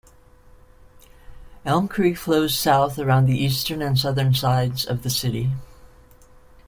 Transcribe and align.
Elm 1.63 1.87
Creek 1.87 2.17
flows 2.17 2.57
south 2.57 2.97
around 2.97 3.27
the 3.27 3.37
eastern 3.37 3.83
and 3.83 3.99
southern 3.99 4.33
sides 4.33 4.83
of 4.83 5.03
the 5.03 5.11
city. 5.11 5.51